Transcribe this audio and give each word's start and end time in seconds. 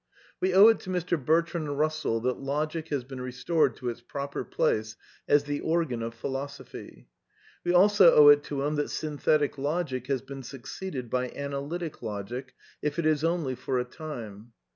We 0.39 0.51
owe 0.55 0.67
it 0.69 0.79
to 0.79 0.89
Mr. 0.89 1.15
Bertrand 1.23 1.67
Bussell 1.67 2.23
that 2.23 2.39
Logic 2.41 2.87
has 2.87 3.03
been 3.03 3.19
y 3.19 3.25
restored 3.25 3.75
to 3.75 3.89
its 3.89 4.01
proper 4.01 4.43
place 4.43 4.95
as 5.27 5.43
the 5.43 5.59
organ 5.59 6.01
of 6.01 6.15
philosophy. 6.15 7.07
We 7.63 7.71
also 7.71 8.15
owe 8.15 8.29
it 8.29 8.41
to 8.45 8.63
him 8.63 8.77
that 8.77 8.89
Synthetic 8.89 9.59
Logic 9.59 10.07
has 10.07 10.23
been 10.23 10.41
suc 10.41 10.61
ceeded 10.61 11.11
by 11.11 11.29
Analytic 11.29 12.01
Logic, 12.01 12.55
if 12.81 12.97
it 12.97 13.05
is 13.05 13.23
only 13.23 13.53
for 13.53 13.77
a 13.77 13.85
time. 13.85 14.53